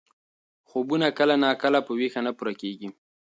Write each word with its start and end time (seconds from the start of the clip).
خوبونه 0.69 1.07
کله 1.17 1.35
ناکله 1.43 1.79
په 1.87 1.91
ویښه 1.99 2.21
نه 2.27 2.31
پوره 2.37 2.53
کېږي. 2.61 2.89